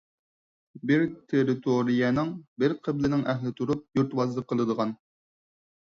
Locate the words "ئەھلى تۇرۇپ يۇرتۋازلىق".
3.35-4.53